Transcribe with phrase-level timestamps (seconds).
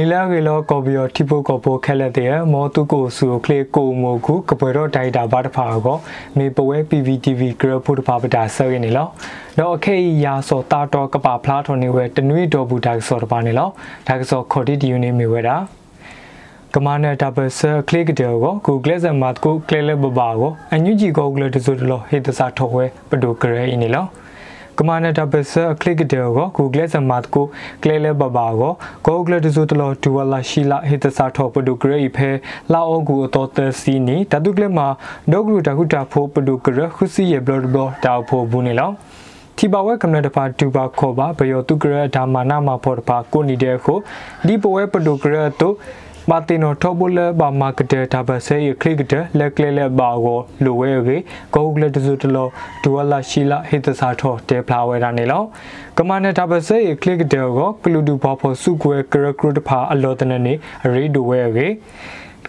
[0.00, 5.98] နီလာကေလောကော်ဘီယောတီပိုကောပိုခဲလက်တဲ့မောတုကိုဆူကလေကိုမိုခုကပွဲတော့တိုင်တာဘာတဖာကော
[6.36, 9.06] မေပဝဲ PVTV ဂရဖို့တဖာပတာဆရနေလော
[9.58, 13.68] တော့အခေရာစောတာတော့ကပါဖလားထွန်နေဝဲတနွေတော်ဘူးတာစောတပါနေလော
[14.06, 15.56] ဒါကစောခေါ်တီဒီယူနေမီဝဲတာ
[16.74, 24.06] ကမနတာဘဆာကလစ်ကတဲ့ကိုကူကလစ်ဇမတ်ကိုကလလဘဘာကိုအန်ယူဂျီကိုကလတဇူတလောဟေတစာထောဝဲပဒိုကရဲနေလော
[24.78, 27.46] ကမနတာပစကလစ်တဲ့ကို Google စမတ်ကို
[27.82, 28.72] ကလဲလဲဘဘာကို
[29.06, 32.30] Google တစုတလို့ဒူဝလာရှိလာဟိတစာထောပဒုကရိဖဲ
[32.72, 34.86] လာအောကူအတော်သစီနီတတုကလမှာ
[35.32, 38.90] ဒေါဂရုတခုတာဖိုပဒုကရခုစီရဲ့ဘလော့ဘလော့တောက်ဖို့ဘူးနေလော
[39.56, 43.94] တီပါဝဲကမ္နတပါဒူပါခေါ်ပါဘယောတုကရဒါမာနာမှာဖော်တပါကိုနေတဲ့ခု
[44.46, 45.74] ဒီပဝဲပဒုကရတို့
[46.30, 51.16] မာတင်နိုထောဘလဘာမာကတဲ့ဒါဘဆဲရခလစ်တဲ့လက်ကလေးလက်ပါကိုလိုဝဲရေ
[51.54, 52.50] ကိုကလတစုတလို့
[52.82, 55.42] ဒူဝလာရှိလာဟိတစာထောတဲဖလာဝဲတာနေလော
[55.98, 60.54] ကမနဲ့ဒါဘဆဲရခလစ်တဲ့ကိုကလူဒူဘာဖို့စုကွဲကရကရတဖာအလောတနေနေ
[60.94, 61.68] ရေဒူဝဲရေ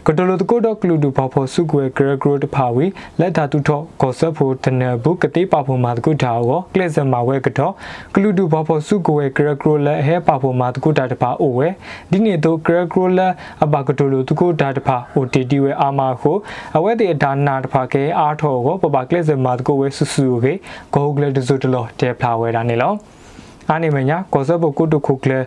[0.08, 2.86] ကတလိုတကိုတော့ကလူဒူပါဖို့စုကွယ်ဂရဂရတဖာဝီ
[3.20, 7.74] လက်တာတူတော့ကောဆပ်ဖို့တနဘူးကတိပါဖို့မာတကုတာကိုကလစ်စမာဝဲကတော့
[8.16, 11.68] ကလူဒူပါဖို့စုကွယ်ဂရဂရလက်ဟဲပါဖို့မာတကုတာတဖာအိုဝဲ
[12.12, 16.38] ဒီနေ့တော့ဂရဂရလက်အပါကတလိုတကုတာတဖာအိုတီတီဝဲအာမာကို
[16.78, 20.54] အဝဲတဲ့ဒါနာတဖာကဲအားထောကိုပပကလစ်စမာတကုဝဲဆူဆူကေ
[20.94, 22.94] ဂိုဂလက်တဇုတလောတဲဖလာဝဲတာနေလော
[23.70, 25.40] အားနေမညာကောဆပ်ဖို့ကုတုခုကလေ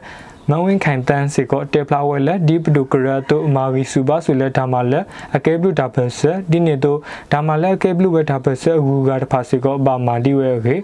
[0.50, 5.04] မဝင်းခိုင်တန်းစီကိုတေဖလာဝဲလက်ဒီပဒုကရတိုမာဝီစုပါဆူလက်ဒါမာလက်
[5.36, 6.96] အကဲဘလူဒါပစဒီနေတို
[7.32, 10.76] ဒါမာလက်ကဲဘလူဝဲဒါပစအဂူကတဖာစီကိုဘာမာဒီဝဲခေ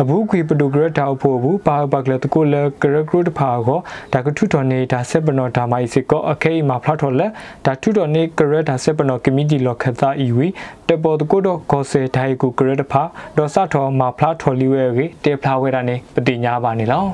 [0.00, 3.78] အဘူးခွေပဒုကရတောက်ဖို့ဘူးပါဘကလက်တကိုလကရကရုတဖာကို
[4.12, 7.30] ဒါကထုတော်နေတာဆက်ပနောဒါမိုင်စီကိုအခဲမှာဖလာတော်လက်
[7.66, 10.48] ဒါထုတော်နေကရဒါဆက်ပနောကမီတီလောခသအီဝီ
[10.88, 13.02] တပေါ်တကိုတော့ကောဆေဒိုင်ကူကရတဖာ
[13.36, 17.04] ဒေါ်ဆတော်မှာဖလာတော်လီဝဲခေတေဖလာဝဲတာနေပတိညာပါနေလော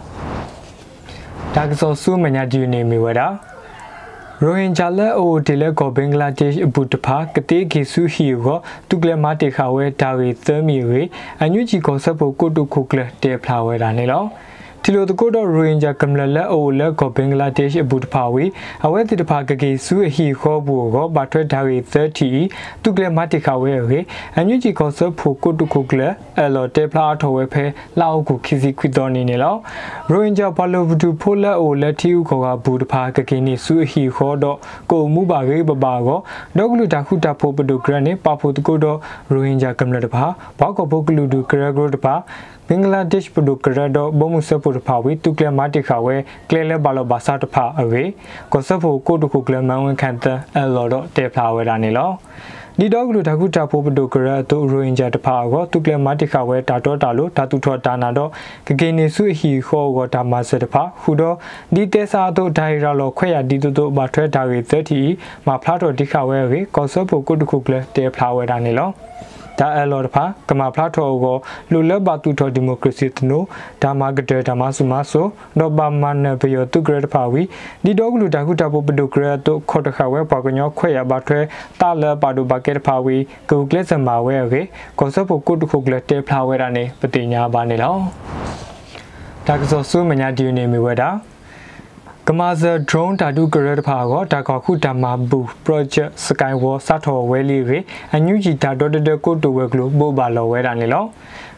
[1.56, 3.28] ဒါကစောဆူမညာဒီနေမီဝဒါ
[4.42, 11.02] ရိုဟင်ဂျာလက်အိုဒီလက်ကိုဘင်္ဂလားဒေ့ရှ်အဘူတဖာကတိကေဆူဟီကိုတုကလမတေခါဝဲဒါရီသမီဝေ
[11.42, 14.22] အညူဂျီကိုဆက်ဖို့ကိုတုခုကလတေဖလာဝဲတာနေလော
[14.84, 18.44] တီလိုတကိုတော့ရိုဟင်ဂျာကမ္လလက်အိုလက်ကိုဘင်္ဂလားဒေ့ရှ်အဘူတဖာဝီ
[18.86, 21.78] အဝဲတိတဖာကကေဆူဟီခေါ်ဘူးကိုဘာထွဲဒါရီ
[22.32, 23.98] 30တုကလမတေခါဝဲဝေ
[24.38, 26.00] အညူဂျီကိုဆက်ဖို့ကိုတုခုကလ
[26.40, 27.64] အလောတေဖလာထော်ဝဲဖဲ
[28.00, 29.54] လောက်ကိုခီစီခွီတော်နေနေလော
[30.10, 34.58] ရိုဟင်ဂျာဘလိုဗဒူဖိုလက်အိုလက်တီဦးခေါ်ကဘူတဖာကကေနေဆူဟီခေါ်တော့
[34.90, 36.18] ကိုမှုပါကေပပါကို
[36.56, 38.98] ဒေါကလူတာခုတာဖို့ပဒုဂရနေပါဖို့တကိုတော့
[39.32, 40.24] ရိုဟင်ဂျာကမ္လတဖာ
[40.58, 42.14] ဘောက်ကိုဘုတ်ကလူဒူဂရဂရတဖာ
[42.72, 46.16] ဘင်္ဂလားဒေ့ရှ်ပဒုကရဒဘမှုစပုတဖာဝီတုကလမတိခါဝဲ
[46.48, 48.02] ကလဲလဲဘာလောဘာစာတဖာအဝေ
[48.52, 50.24] ကောဆဖို့ကိုတုခုကလမန်ဝန်ခန်တ
[50.58, 52.10] အလောတော့တေဖလာဝဲတာနေလော
[52.78, 58.30] ဒီတော့ကလူတခုတာဖို့ပဒုကရတုရိုဟင်ဂျာတဖာကိုတုကလမတိခါဝဲတာတော့တာလို့ဓာတုထောတာနာတော့
[58.66, 61.36] ကကေနေစုဟီခောကိုဒါမစတဖာဟူတော့
[61.74, 64.58] ဒီတေစာတို့ဒိုင်ရာလောခွဲရဒီတုတို့မထွဲတာရီ
[65.02, 68.90] 30မှာဖလာတော့တိခါဝဲကေကောဆဖို့ကိုတုခုကလတေဖလာဝဲတာနေလော
[69.60, 71.36] ဒါအလော်တဖာကမာဖလာထောကို
[71.72, 73.42] လူလဘတူထောဒီမိုကရေစီတနို
[73.82, 75.26] ဒါမာကတဲ့ဒါမာစုမဆို
[75.58, 77.42] တော့ဘာမနဘယောတုဂရတဖာဝီ
[77.84, 81.40] ဒီတော့ကလူတာခုတာပိုပဒုကရတုခေါ်တခါဝဲပါကညောခွဲရပါထွဲ
[81.80, 83.16] တာလပါဒုဘကက်ဖာဝီ
[83.50, 84.62] ကူကလစ်စမာဝဲရေ
[84.98, 87.94] ကောဆပိုကုတ်ခုကလတေဖလာဝဲတာနေပတိညာပါနေလော
[89.46, 91.08] ဒါကစောဆုမညာဒီနေမီဝဲတာ
[92.32, 97.78] ကမာဇာ drone ဓာတုကရတဖာကိုဒါကခုတမဘူ project skywall စထော်ဝဲလီရေ
[98.14, 101.04] အညူဂျီဓာတော်တကိုတိုဝဲကလို့ပို့ပါလောဝဲတာနေလော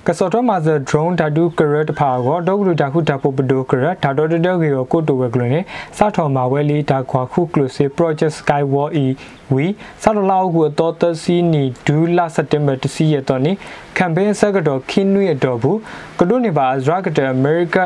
[0.08, 4.54] ကစောတော့မှာဇာ drone ဓာတုကရတဖာကိုဒေါကလူဓာခုဓာပုပဒိုကရဓာတော်တကို
[4.92, 5.60] ကိုတိုဝဲကလို့နေ
[5.96, 9.06] စထော်မှာဝဲလီဓာခွာခုကလို့စေ project skywall e
[9.54, 9.66] ဝီ
[10.02, 13.52] စတော်လောက်ကိုတော့တစီနီဒူလာစက်တင်ဘာတစီရတော့နေ
[13.96, 15.78] ကမ်ပိန်းဆက်ကတော့ခင်းနွေတော့ဘူး
[16.18, 17.76] ကတို့နေပါဇရာကတဲ့အမေရိက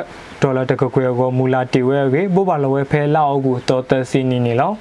[0.42, 4.72] ဒေါ်လာတကကွယ်ကိုမူလာတီဝဲကေဘောပါလဝဲဖဲလောက်ကိုတော့တစီနီနေလော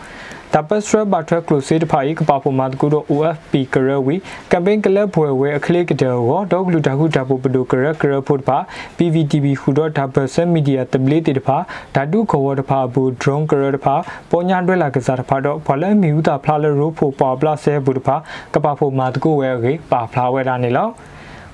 [0.57, 4.15] တပတ်စရဘတ်ထကလုစီတဖိုင်ကပပမတ်ကူတော့ OFP ကရဝီ
[4.51, 8.57] ကမ်ပိန်းကလပ်ဘွယ်ဝဲအခလိကတဲ့ကိုဒေါဂလူတခုတပပဒုကရကရဖို့ပါ
[8.97, 11.57] PVTV ခုတော့တပတ်ဆက်မီဒီယာတပလေးတဖာ
[11.95, 13.95] ဓာတုခေါ်ဝတဖာဘူး drone ကရတဖာ
[14.31, 18.15] ပေါ်ညာတွဲလာကစားတဖာတော့ဖလမီဦးတာဖလာလရိုဖို့ပါပလဆဲဘူးတဖာ
[18.53, 20.89] ကပဖို့မတ်ကူဝဲကေပါဖလာဝဲတာနေလော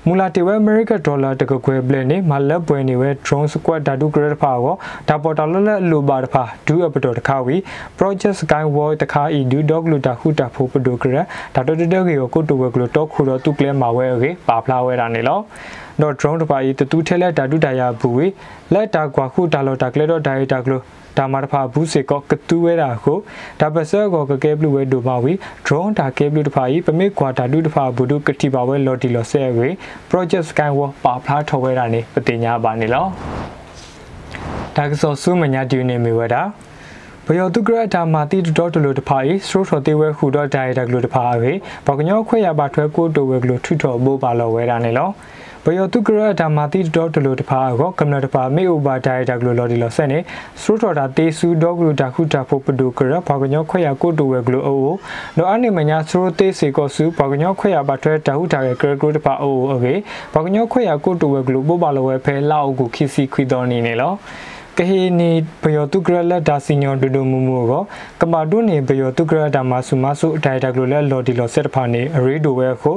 [0.06, 4.74] မူလာတေဝဲအမေရိကဒေါ်လာတကခွဲပလက်နေမလက်ပွဲနေဝဲ drone squad ဓာတုဂရဖာကို
[5.08, 7.56] ဒါပေါ်တာလလလိုပါတဖာဒူအပတော်တခါဝီ
[7.98, 11.16] project skywall တခါဤဒူဒေါဂလူတာခုတာဖိုပဒိုဂရ
[11.54, 15.38] ဒါတော်တတကေကိုကိုတူဝဲကလိုတော့ခုတော့သူကလဲမှာဝဲကေပါဖလာဝဲတာနေလော
[16.00, 18.26] တော့ drone တပါဤတူထဲလက်ဓာတုတာယာဘူးဝေ
[18.74, 20.80] လက်တာကွာခုတာလောတာကလဲတော့ဒါရီတာကလို
[21.18, 23.18] ဒါမာတဖာဘူးစေကောကတူဝဲတာကို
[23.60, 25.32] ဒါပစကောကကဲဘလူဝဲဒိုပါဝီ
[25.66, 29.68] drone ဒါကဲဘလူတဖာဤပမေကွာဒါဒုတဖာဘူးဒုကတိပါဝဲလော်တီလော်ဆဲဝေ
[30.10, 33.04] project skywall ပါဖလားထော်ဝဲတာနေပတိညာပါနေလော
[34.76, 36.42] ဒါကစောဆူမညာဒီနေမီဝဲတာ
[37.26, 41.52] ဘယောတုကရတာမာတိတော်တလို့တဖာဤစရိုထောတေဝဲခုတော့ဒိုင်တက်လို့တဖာအဝေ
[41.86, 45.08] ဘောကညောခွေရပါထွဲကိုတိုဝဲကလို့ထွထောဘောပါလောဝဲတာနေလော
[45.66, 50.18] ဘယောတုကရဒါမာတိတော့တလို့တဖာကောကမ္နတဖာမေအိုဘာဒိုင်တာဂလိုလော်ဒီလော်ဆက်နေ
[50.62, 54.94] စရထော်တာတေဆူဒေါဂလူတာခုတာဖို့ပဒုကရဘာကညောခွေရကိုတူဝဲဂလိုအိုအို
[55.36, 59.94] လော်အနေမညာစရတေစေကောဆူဘာကညောခွေရဘာထွဲတာဟုတာရဲ့ကရဂရုတဖာအိုအိုအိုကေ
[60.34, 64.16] ဘာကညောခွေရကိုတူဝဲဂလိုပို့ပါလော်ဝဲဖဲလောက်ကိုခီစီခွီတော်နေနေလော်
[64.78, 65.30] ကဟေနီ
[65.62, 67.82] ဘယောတုကရလက်ဒါစီညောဒူဒူမူမူကို
[68.20, 72.96] ကမာတုနေဘယောတုကရဒါမဆူမဆူအတိုင်တက်ကလိုလက်လော်ဒီလော်ဆက်တဖာနေအရီဒိုဝဲခို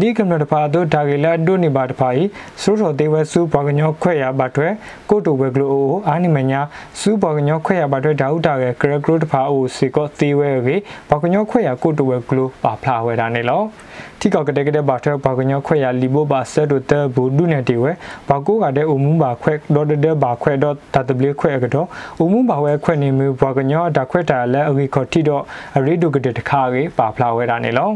[0.00, 2.22] ဒီကမ္နတဖာတို့ဒါဂေလာဒုနေပါတဖာဤ
[2.62, 4.68] ဆိုတော်သေးဝဲစုဘောကညောခွဲ့ရပါထွဲ
[5.10, 6.60] ကိုတိုဝဲကလိုအိုအာနိမညာ
[7.00, 10.76] စုဘောကညောခွဲ့ရပါထွဲဒါဥတာရဲ့ဂရဂရုတဖာအိုစီကောသေးဝဲကေ
[11.10, 13.62] ဘောကညောခွဲ့ရကိုတိုဝဲကလိုပါဖလာဝဲတာနေလော
[14.20, 17.90] တိကောက်ကတဲ့ကတဲ့ဘာထဲဘာကညခွဲရလီဘိုဘာဆက်တို့တဲ့ဘူးဒုနေတီဝဲ
[18.28, 21.86] ဘာကိုကတဲ့အုံမှုဘာခွဲဒေါ်တဲ့ဘာခွဲတော့တတပလခွဲကတော့
[22.18, 25.42] အုံမှုဘာဝဲခွဲနေမျိုးဘာကညဒါခွဲတာလဲအဝီခေါ်တီတော့
[25.76, 27.90] အရီဒုကတဲ့တခါကြီးပါဖလာဝဲတာနေလော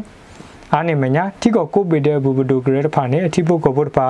[0.74, 4.06] အာနေမညာတိကောကိုပေတဲ့ဘူဘဒုဂရတဖာနေအတိပုကဘုတ်ပါ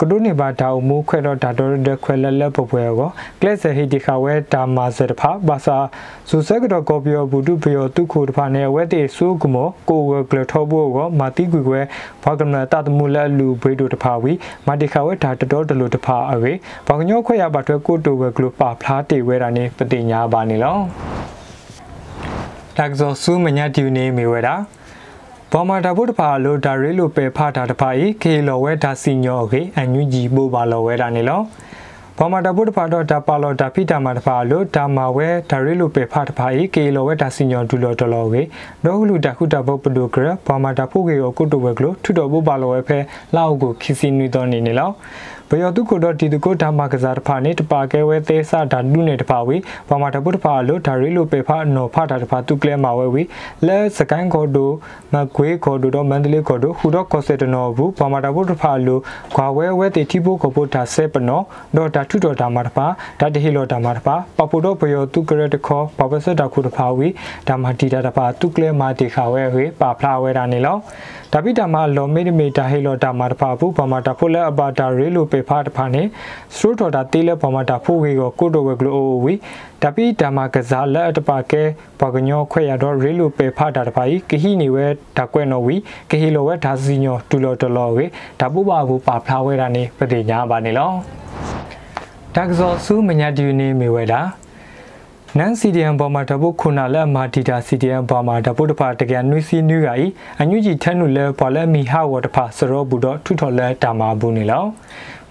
[0.00, 3.08] ကဒုနေပါတာမူခွဲတော့ဒါတော်တဲ့ခွဲလက်လက်ပပွဲကို
[3.40, 5.78] ကလစ်ဆဟီတီခါဝဲဒါမာစတဖာဘာသာ
[6.28, 11.80] ဇူဆက်ကတော့ကောပြောဘူဒုပယောတုခိုတဖာနေဝဲတေဆူကမောကိုဝကလထောဘောကိုမာတိကွေကွဲ
[12.24, 14.32] ဘာကမနာတတမှုလက်လူဘေးတို့တဖာဝီ
[14.66, 16.52] မာတိခါဝဲဒါတတော်တလူတဖာအဝေ
[16.86, 20.76] ဘာကညောခွဲရပါတော့ကိုတိုဝဲကလပါဖလားတေဝဲတာနေပတိညာပါနေလော
[22.76, 24.56] တက်ဇောဆူမညာတီနေမီဝဲတာ
[25.56, 31.40] ဘောမာတာဘုတ်တဖာလိုဒါရီလိုပဲဖာတာတဖာဤခေလောဝဲဒါစီညောခေအန်ယူဂျီပိုပါလောဝဲတာနေလော
[32.18, 38.42] ဘောမာတာဘုတ်တဖာတော့ဒါပါလောဒါဖိတာမာတဖာလိုဒါမာဝဲဒါရီလိုပဲဖာတဖာဤခေလောဝဲဒါစီညောဒူလောတလောခေ
[38.84, 42.98] ဒေါကလူတခုတဘုတ်ပဒုကရဘောမာတာဖုကေကိုကုတဝဲကလိုထုတော်ဘုပါလောဝဲဖဲ
[43.36, 44.90] လောက်ကိုခီစီနွီတော်နေနေလော
[45.50, 49.56] ဘယောတုကိုတော့ဒီတကိုဓမ္မကစားတဖာနေတပါကဲဝဲသေးစာဓာတုနေတဖာဝေ
[49.88, 53.22] ဘာမတပုတဖာလို့ဒါရီလိုပေဖာနော်ဖာတာတဖာသူကလဲမှာဝဲဝေ
[53.66, 54.72] လဲစကိုင်းခေါ်တို့
[55.12, 59.00] မကွေးခေါ်တို့တော့မန္တလေးခေါ်တို့ဟူတော့ကော့စတနော်ဘူးဘာမတပုတဖာလို့
[59.36, 61.44] ခွာဝဲဝဲတေတိဖို့ခေါ်ဖို့ဒါဆဲပနော်
[61.76, 62.86] တော့ဒါထုတော်ဓမ္မတဖာ
[63.20, 67.08] ဒါတဟီလောဓမ္မတဖာပပူတော့ဘယောတုကရတခေါ်ပပစတာခုတဖာဝေ
[67.48, 70.76] ဓမ္မတီတာတဖာသူကလဲမှာတေခါဝဲဝေပါဖလာဝဲတာနေလော
[71.36, 76.02] ဒါပိတာမလောမေမီတာဟေလောတာမာတဖာဘူးဘာမာတာဖိုလက်အပါတာရေလိုပေဖာတဖာနေ
[76.56, 79.34] စထရိုတော်တာတေးလက်ဘာမာတာဖိုဝေကိုကိုတိုဝဲကလိုအိုဝီ
[79.82, 81.62] ဒါပိတာမကစားလက်အတပါကဲ
[82.00, 84.86] ဘာကညောခွဲရတော့ရေလိုပေဖာတာတဖာဤကဟိနေဝဲ
[85.18, 85.76] ဒါကွဲ့နော်ဝီ
[86.10, 88.04] ကဟိလောဝဲဒါစီညောတူလောတလောဝေ
[88.40, 90.90] ဒါပုပါဘူးပါဖလာဝဲတာနေပတိညာပါနေလော
[92.34, 94.20] ဒါကစောဆူမညာဒီနေမီဝဲတာ
[95.38, 100.06] နန်စီဒီယန်ပေါ်မှာတပုတ်ခုနာလက်မာတီတာစီဒီယန်ပေါ်မှာတပုတ်တဖာတကယ်နွိစီနွိကဤ
[100.40, 104.64] အညူကြီးထန်းနုလဲပေါ်လက်မီဟာဝတဖာစရောဘူးတော့ထုထော်လဲတာမာဘူးနေလော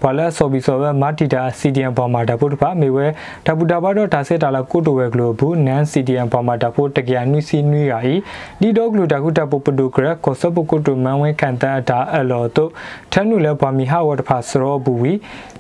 [0.02, 3.08] ဘာလဲဆိုပြီးဆိုပဲမာတီတာစီဒီယန်ပေါ်မှာတပုတ်တဖာမေဝဲ
[3.46, 8.14] တပူတာဘတော့ဒါစစ်တာလာကိုတိုဝဲဂလိုဘူးနန်စီဒီယန်ပေါ်မှာတပုတ်တကယ်နွိစီနွိကဤ
[8.62, 12.72] ဒီတော့ဂလိုတခုတပုတ်ပဒုကရကောဆပုကိုတိုမန်ဝဲကန်တာတာအလောတို့
[13.12, 15.14] ထန်းနုလဲပေါ်မီဟာဝတဖာစရောဘူးဝီ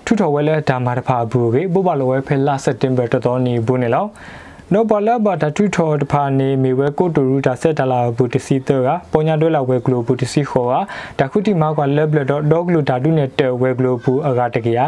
[0.06, 4.06] ထုထော်ဝဲလဲဒါမာတဖာဘူးကေပုပလောဝဲဖဲလာစက်တင်ဘာတတော်နေဘူးနေလော
[4.74, 10.74] နောပလာဘာတထူထော်တဖာနေမီဝဲကိုတူရူတာဆက်တလာဘူတစီတော့ကပေါ်ညာတွဲလာဝဲဂလိုဘူတစီခေါ်က
[11.20, 14.80] တခုတိမာကွာလက်ဘလတော့ဒေါဂလူဓာတုနဲ့တဲဝဲဂလိုဘူအကတကရ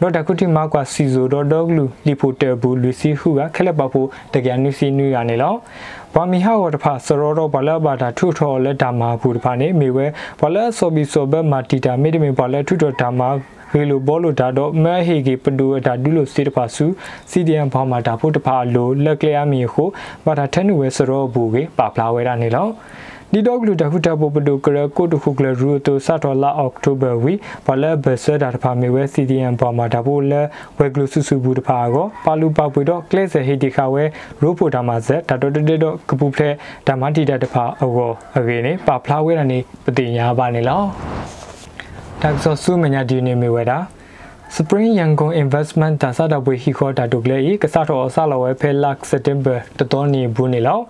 [0.00, 5.54] တော့တခုတိမာကွာစီဇိုတော့ဒေါဂလူလီဖိုတဲဘူးလူစီဟုကခက်လက်ပါဖို့တကရနူစီနူရနေလော
[6.14, 10.06] ဘာမီဟာဝတဖာစရောတော့ဘလဘာတာထုထော်လက်ဒါမာဘူးတဖာနေမီဝဲ
[10.40, 13.28] ဘလဆိုဘီဆိုဘမာတီတာမိတမီဘလထုထော်ဒါမာ
[13.76, 16.86] ဝေလိုဘောလိုဒါတော့မဲဟေကီပဒူဒါဒူလိုစီတဖာစု
[17.30, 19.84] စီဒီယန်ဘာမာဒါဖို့တဖာလိုလက်ကလျာမီခု
[20.24, 22.66] ဘာတာထန်နူဝဲစရောဘူကေပါဖလာဝဲတာနေလော
[23.32, 27.34] ဒီတော့ကလူတခုတပုပဒုကရကိုတခုကလရူတိုစတော်လာအောက်တိုဘာဝီ
[27.66, 30.40] ဘလဘဆဒါတဖာမီဝဲစီဒီယန်ဘာမာဒါဖို့လဲ
[30.78, 34.04] ဝဲဂလူဆူဆူဘူးတဖာကိုပါလူပောက်ပွေတော့ကလစ်ဆဟီတီခါဝဲ
[34.42, 36.54] ရိုးဖိုဒါမာဇက်ဒါတော့တတတော့ကပူဖလက်
[36.86, 40.82] ဒါမတီတာတဖာအောအကေနေပါဖလာဝဲတာနေပတိညာပါနေလော
[42.26, 43.78] တက်ဆောဆူမညာဒီနေမီဝဲတာ
[44.55, 50.83] Spring Yangon Investment ဒါစတာပွေဟီခေါ်တာတုကလေကစားတော်ဆလာဝဲဖဲလက် September တတော်နေဘူးနေလောက်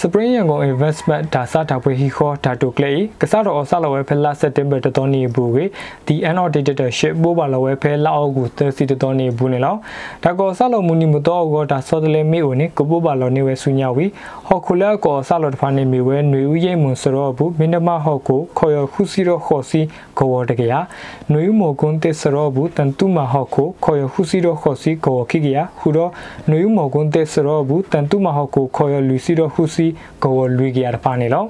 [0.00, 5.64] Spring Yangon Investment ဒါစတာပွေဟီခေါ်တာတုကလေကစားတော်ဆလာဝဲဖဲလက် September တတော်နေဘူးကေ
[6.06, 9.78] The annotated ship ဘောပါလဝဲဖဲလောက်အောက်ကို30တတော်နေဘူးနေလောက်
[10.24, 14.06] ဒါကောဆလာမူနီမတော်ကောဒါစောတလေမီအိုနေကဘောပါလောနေဝဲဆုညာဝီ
[14.46, 19.80] ဟော်ခုလာကောဆလာတဖာနေမီဝဲຫນွေဦးရိတ်မွန်စရောဘူးမင်းနမဟောက်ကိုခေါ်ရခုစီရောခေါ်စီ
[20.18, 26.11] ကောတကရຫນွေဦးမောကွန်းတစ်စရောဘူးတန် တူမဟောက်ကိုခေါ်ရဟုစီတော့ခေါ်စီကိုခိကရဟူတော့
[26.49, 29.87] နွေမောကွန်တက်စရောဘူးတန်တူမဟောက်ကိုခေါ်ရလူစီတော့ဟုစီ
[30.23, 31.45] ကိုလူကရတဖာနေလော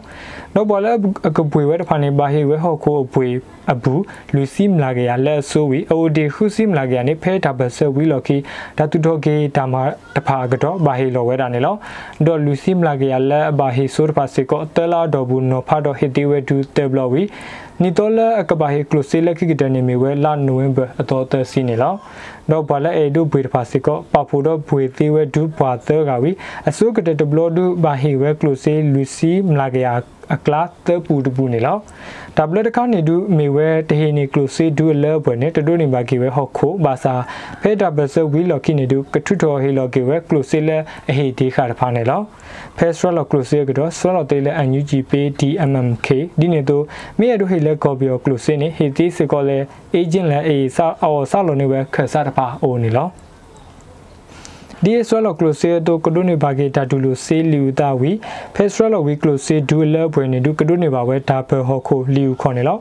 [0.55, 0.91] တော့ဘောလဲ
[1.27, 3.27] အကပွေဝဲတဖာနေဘာဟေဝဲဟောက်ကိုအပွေ
[3.73, 4.01] အဘူး
[4.35, 8.37] လူစီမလာကရလက်ဆိုဝီအိုဒီဟုစီမလာကရနေဖဲတာဘဆဝီလော်ကီ
[8.77, 9.75] ဒါတူတော့ကေတာမ
[10.15, 11.75] တဖာကတော့ဘာဟေလောဝဲတာနေလော
[12.25, 17.23] တော့လူစီမလာကရလက်ဘာဟေဆိုတဖာစေကိုတဲလာတော့ဘူးနော်ဖာတော့ဟေတီဝဲဒူတေဘလဝီ
[17.81, 21.93] နီတိုလာအကဘာဟေကလိုစီလက်ခိကတနေမီဝဲလာနိုဝင်ဘာအတော်သက်စီနေလော
[22.51, 26.31] တော့ဘာလဲအေဒူဘွေတဖာစီကောပဖိုတော့ဘွေသေးဝဲဒူပွာသေးကဝီ
[26.69, 29.87] အစုကတဲ့ဒဘလဒူဘာဟေဝဲကလိုစီလူစီမလာကရ
[30.33, 31.77] အကလာတပူတပူနေလော
[32.37, 37.13] တဘလတခါနေဒူမေဝဲတဟေနေကလိုစီဒူလဲဘွယ်နေတဒိုနေဘာကီဝဲဟော့ခိုဘာစာ
[37.61, 40.77] ဖဲတဘဆဝီလော်ကီနေဒူကထုတော်ဟေလော်ကီဝဲကလိုစီလဲ
[41.09, 42.21] အဟေဒီခါတဖာနေလော
[42.77, 46.07] ဖဲစရလော်ကလိုစီကတော့စရလော်တေးလဲအန်ယူဂျီပေ DMMK
[46.39, 46.83] ဒီနေတော့
[47.19, 49.57] မြေရဒူဟေလဲကော်ပီယောကလိုစီနေဟေတီစကောလဲ
[49.93, 53.09] အေဂျင့်လဲအေစာအော်ဆာလော်နေဝဲခဆာတဖာအိုနေလော
[54.83, 58.11] ဒီဆွဲလော်ကလိုဆေတိုကဒိုနေဘာဂေတာဒူလိုဆေလီယူတာဝီ
[58.55, 62.77] ဖက်ဆွဲလော်ဝီကလိုဆေဒူလဲဘွေနေဒူကဒိုနေဘာဝဲဒါဘဟောခိုလီယူခေါ်နေလော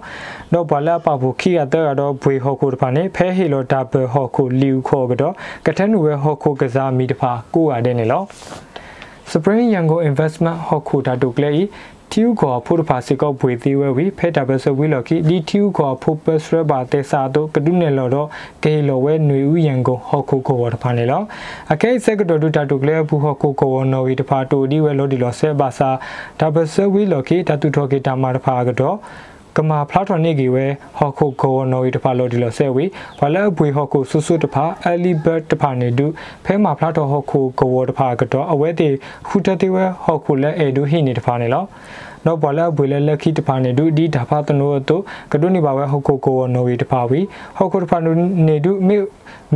[0.52, 5.34] တော့ဘလာပဖို့ခီရတဲ့ကတော့ဘွေဟောခိုတဖာနေဖဲဟီလိုဒါဘဟောခိုလီယူခေါ်ကတော့
[5.66, 8.22] ကထန်နူဝဲဟောခိုကစားမီတဖာကိုရတဲ့နေလော
[9.30, 11.00] Spring Yango Investment ဟောခို
[12.14, 18.28] တာဒုကလေတီယူကောဖုဒဖာစီကောဘွေသေးဝဲဝီဖဲတာဘဆဝီလော်ကီဒီတီယူကောဖုပစရဘာတေစာတော့ကဒုနေလော်တော့
[18.64, 21.22] ကေလော်ဝဲနွေဦးရန်ကုန်ဟော်ခုကိုဝတဖာနေလော
[21.72, 25.90] အကဲစက်ကတော်ဒူတာတုကလေဘူးဟော်ခုကိုဝနော်ဝီတဖာတူဒီဝဲလော်ဒီလော်ဆဲဘာစာ
[26.40, 28.96] ဒါဘဆဝီလော်ကီတတူထော်ကီတာမာတဖာကတော့
[29.56, 30.64] ကမာဖလာထနေကြီးဝဲ
[30.96, 32.84] ဟော်ခုကိုနော်ရီတဖာလို့ဒီလိုဆဲဝေ
[33.20, 36.06] ဘာလဲဘွေဟော်ခုဆူဆူတဖာအလီဘတ်တဖာနေဒူ
[36.44, 38.88] ဖဲမာဖလာတော်ဟော်ခုကိုတဖာကတော့အဝဲတေ
[39.28, 41.64] ခူတတေဝဲဟော်ခုလဲအေဒူဟိနေတဖာနေလော
[42.26, 44.96] နော်ဘလာဘွေလဲလက်ခိတဖာနေဒူဒီဒါဖာတနိုတု
[45.32, 47.20] ကဒုနေပါဝဲဟော်ခုကိုနော်ရီတဖာဝီ
[47.56, 47.96] ဟော်ခုတဖာ
[48.46, 48.96] နေဒူမေ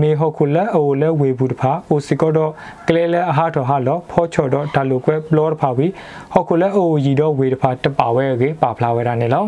[0.01, 2.51] မေဟော်ခုလဲအိုလဲဝေဘူးတဖာအိုစီကောတော့
[2.89, 5.87] ကလဲလဲအဟာတော်ဟာလောဖောချော်တော့ဒါလိုကွဲဘလောတဖာဝီ
[6.33, 9.47] ဟော်ခုလဲအိုရီတော့ဝေတဖာတပါဝဲကေပါဖလာဝဲတာနေလော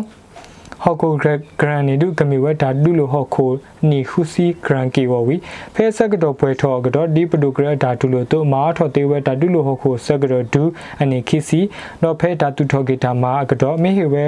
[0.83, 1.23] ဟော်ကိုဂ
[1.69, 3.51] ရန်နီဒုကမီဝဲဒါဒုလိုဟော်ကို
[3.89, 5.35] နီခူစီဂရန်ကီဝဝီ
[5.75, 10.63] ဖဲဆက်ကတော့ပွဲထော်ကတော့ဒီပဒိုဂရဒါဒုလိုတော့မာထော်တေဝဲဒါဒုလိုဟော်ကိုဆက်ကတော့ဒူ
[11.01, 11.59] အနေခီစီ
[12.03, 14.25] တော့ဖဲဒါတူထော်ဂီတာမာကတော့မေဟေဝဲ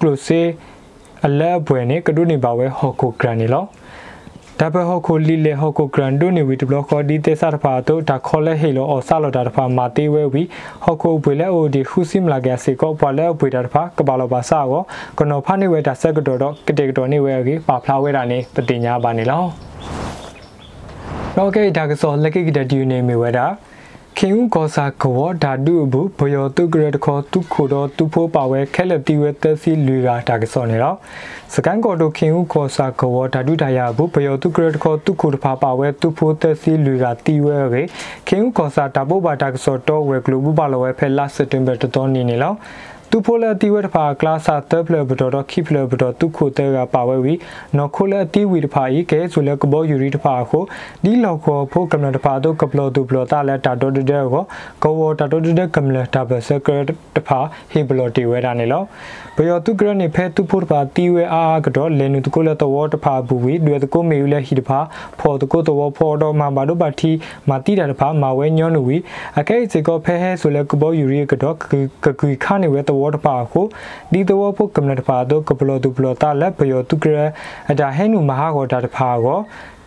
[0.00, 0.40] ကလိုစေ
[1.26, 3.64] အလဲဘွယ်နေကဒုနေပါဝဲဟော်ကိုဂရန်နီလော
[4.60, 10.42] ဒါဘဟခိုလီလေဟကိုဂရန်ဒိုနေဝီဒဘလခေါ်ဒီတေဆာတဖာတော့ဒါခေါ်လဲဟေလောအော်ဆာလော်တာတဖာမာတေးဝဲဝီ
[10.84, 14.82] ဟကိုဘွေလဲအိုဒီခူစီမလာကစေကောပွာလဲဘွေတာတဖာကဘာလောပါဆာကော
[15.18, 19.42] ကနောဖာနေဝဲဒါဆက်ကတော့တော့ကတေကတော်နေဝဲကေပါဖလာဝဲတာနေပတိညာပါနေလော
[21.36, 23.46] တော့ကေဒါကစောလက်ကိကတတူနေမီဝဲတာ
[24.20, 30.96] ခင်ဦးကောစာကောဓာတုဘူးဘယောတုကရတခောတုခိုတော့သူဖိုးပါဝဲခဲလက်တီဝဲတက်စီလူကဒါကစောနေတော့
[31.54, 37.82] စကန်ကောတို့ခင်ဦးကောစာကောဓာတုဒါယဘူးဘယောတုကရတခောတုခိုတဖာပါဝဲသူဖိုးတက်စီလူကတီဝဲရေ
[38.28, 42.52] ခင်ဦးကောစာဒါဘိုဘာဒါကစောတော့ဝဲဂလိုဘူပါလောဝဲဖဲလာစက်တင်ဘာတော်နေနေလော
[43.12, 47.34] သူဖိုလာတီဝဲတဖာကလာစာတပ်ဖလဘတော်ခိဖလဘတော်သူခိုတဲကပါဝဲဝီ
[47.76, 50.62] နော်ခိုလာတီဝီတဖာဤကဲဆိုလဲကဘောယူရီတဖာကို
[51.04, 54.42] ဒီလောက်ခေါ်ဖို့ကမ္လတဖာတော့ကပလောသူပလောတာလဲတာတော်တဲ့ကို
[54.82, 56.68] ကောဝတာတော်တဲ့ကမ္လတာဘဆက
[57.16, 57.38] တဖာ
[57.70, 58.82] ဟေဘလောတီဝဲတာနေလော
[59.36, 64.78] ဘယောသူကရနေဖဲသူဖို့တဖာတီဝဲအားကတော့လဲနုတကိုလဲတော့တဖာဘူဝီတွေ့တကိုမေယူလဲဟီတဖာ
[65.20, 67.10] ဖော်တကိုတော့ဖော်တော့မှာဘာတို့ပါတီ
[67.48, 68.96] မာတီတာတဖာမာဝဲညောနူဝီ
[69.38, 71.54] အကဲစီကောဖဲဟဲဆိုလဲကဘောယူရီကတော့
[72.04, 73.66] ကကွီခါနေဝဲတော့တပါကို
[74.12, 77.18] ဒီတော့ဖို့ကမ္လတပါတော့ကပလောတူပလောတာလက်ဘယောတုကရ
[77.70, 79.38] အဒါဟဲနုမဟာကိုတာတပါကို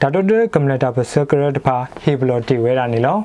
[0.02, 3.20] ဒါတော့တဲ့ကမ္လတာပစကရတပါဟေဘလောတီဝဲတာနေလော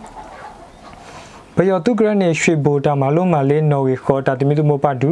[1.59, 5.09] ဘယောတုကရနေရွှေဘိုတာမလုံးမလေးနော်ဝေခေါ်တာတမီသူမပဒူ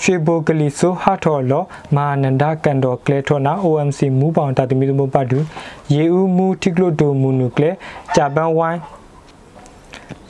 [0.00, 1.62] ရွှေဘိုကလီဆိုဟာထော်လော
[1.96, 5.38] မာနန္ဒကန်တော်ကလေထော်နာ OMC မူပေါင်တာတမီသူမပဒူ
[5.94, 7.70] ရေဦးမူတီကလိုဒိုမူနုကလေ
[8.16, 8.78] ဂျပန်ဝိုင်း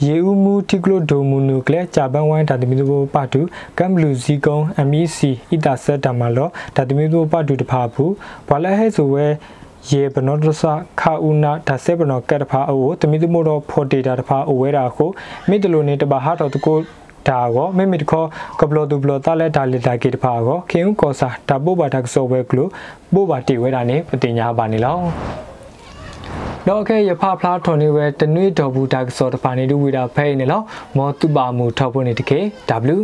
[0.05, 3.41] ရေဦးမူတီကလိုဒိုမူနုကလေဂျပန်ဝိုင်းတာတမီတိုပါတူ
[3.77, 4.57] ကမ်ဘလူဇီကုံ
[4.89, 5.17] MEC
[5.51, 8.13] အီတာဆက်တာမလောတာတမီတိုပါတူတဖာဘူး
[8.47, 9.25] ဘွာလဲဟဲဆိုဝဲ
[9.89, 15.09] ရေဘနောဒဆာခါဦးနာဒါဆေဘနောကက်တဖာအိုတမီတိုမိုတော့ဖော်ဒေတာတဖာအိုဝဲတာကို
[15.49, 16.77] မိတလိုနေတပါဟာတော့တကို
[17.27, 18.27] ဒါကိုမိမိတခေါ်
[18.59, 22.69] ကဘလဒူဘလတာလက်ဒါလက်ဒါကေတဖာကိုခင်ဦးကောစာဒါပို့ပါတာကစောဝဲကလို့
[23.13, 24.97] ပို့ပါတီဝဲတာနေပတင်ညာပါနေလော
[26.69, 30.61] တော့ခဲရဖဖလားထွန်နေဝဲတနွေတော်ဘူးဒါကစောတပါနေတူဝီတာဖဲနေလော
[30.97, 32.39] မောတူပါမူထောက်ဖို့နေတကေ
[32.95, 32.99] W